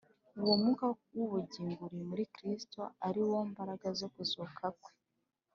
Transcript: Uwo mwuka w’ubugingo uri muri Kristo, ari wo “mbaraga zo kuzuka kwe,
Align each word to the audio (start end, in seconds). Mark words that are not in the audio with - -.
Uwo 0.43 0.53
mwuka 0.61 0.85
w’ubugingo 1.15 1.79
uri 1.87 1.99
muri 2.09 2.23
Kristo, 2.35 2.81
ari 3.07 3.21
wo 3.29 3.37
“mbaraga 3.49 3.87
zo 3.99 4.07
kuzuka 4.13 4.65
kwe, 4.81 4.91